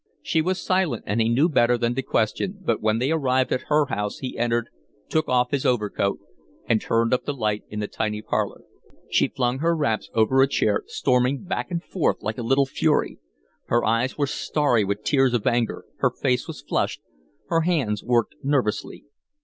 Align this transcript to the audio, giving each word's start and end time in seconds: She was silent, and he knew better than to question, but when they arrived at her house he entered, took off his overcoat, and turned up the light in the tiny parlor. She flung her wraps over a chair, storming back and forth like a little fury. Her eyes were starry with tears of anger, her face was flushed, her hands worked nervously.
She 0.23 0.41
was 0.41 0.59
silent, 0.59 1.03
and 1.05 1.21
he 1.21 1.29
knew 1.29 1.47
better 1.47 1.77
than 1.77 1.93
to 1.93 2.01
question, 2.01 2.57
but 2.65 2.81
when 2.81 2.97
they 2.97 3.11
arrived 3.11 3.51
at 3.51 3.65
her 3.67 3.85
house 3.85 4.17
he 4.17 4.35
entered, 4.35 4.69
took 5.09 5.29
off 5.29 5.51
his 5.51 5.63
overcoat, 5.63 6.17
and 6.67 6.81
turned 6.81 7.13
up 7.13 7.25
the 7.25 7.35
light 7.35 7.65
in 7.69 7.81
the 7.81 7.87
tiny 7.87 8.23
parlor. 8.23 8.61
She 9.11 9.27
flung 9.27 9.59
her 9.59 9.75
wraps 9.75 10.09
over 10.15 10.41
a 10.41 10.47
chair, 10.47 10.81
storming 10.87 11.43
back 11.43 11.69
and 11.69 11.83
forth 11.83 12.23
like 12.23 12.39
a 12.39 12.43
little 12.43 12.65
fury. 12.65 13.19
Her 13.67 13.85
eyes 13.85 14.17
were 14.17 14.25
starry 14.25 14.83
with 14.83 15.03
tears 15.03 15.35
of 15.35 15.45
anger, 15.45 15.85
her 15.99 16.09
face 16.09 16.47
was 16.47 16.63
flushed, 16.67 17.01
her 17.49 17.61
hands 17.61 18.03
worked 18.03 18.33
nervously. 18.41 19.03